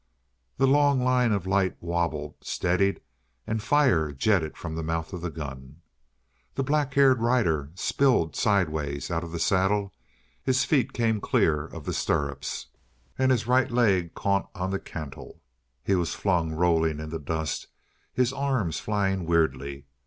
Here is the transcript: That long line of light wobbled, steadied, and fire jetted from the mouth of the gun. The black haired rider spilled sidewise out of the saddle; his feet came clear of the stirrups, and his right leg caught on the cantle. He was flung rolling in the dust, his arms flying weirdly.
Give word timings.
That 0.57 0.65
long 0.65 1.03
line 1.03 1.31
of 1.31 1.45
light 1.45 1.77
wobbled, 1.79 2.33
steadied, 2.41 3.01
and 3.45 3.61
fire 3.61 4.11
jetted 4.11 4.57
from 4.57 4.73
the 4.73 4.81
mouth 4.81 5.13
of 5.13 5.21
the 5.21 5.29
gun. 5.29 5.83
The 6.55 6.63
black 6.63 6.95
haired 6.95 7.21
rider 7.21 7.69
spilled 7.75 8.35
sidewise 8.35 9.11
out 9.11 9.23
of 9.23 9.31
the 9.31 9.37
saddle; 9.37 9.93
his 10.41 10.65
feet 10.65 10.93
came 10.93 11.21
clear 11.21 11.67
of 11.67 11.85
the 11.85 11.93
stirrups, 11.93 12.65
and 13.19 13.31
his 13.31 13.45
right 13.45 13.69
leg 13.69 14.15
caught 14.15 14.49
on 14.55 14.71
the 14.71 14.79
cantle. 14.79 15.39
He 15.83 15.93
was 15.93 16.15
flung 16.15 16.51
rolling 16.53 16.99
in 16.99 17.09
the 17.11 17.19
dust, 17.19 17.67
his 18.11 18.33
arms 18.33 18.79
flying 18.79 19.27
weirdly. 19.27 19.85